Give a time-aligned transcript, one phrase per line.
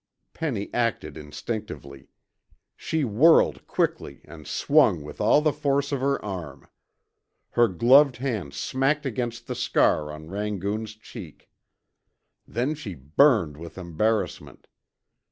[0.33, 2.09] Penny acted instinctively.
[2.75, 6.67] She whirled quickly and swung with all the force of her arm.
[7.51, 11.51] Her gloved hand smacked against the scar on Rangoon's cheek.
[12.47, 14.67] Then she burned with embarrassment.